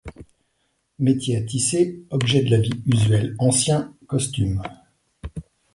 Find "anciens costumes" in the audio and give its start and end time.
3.37-4.63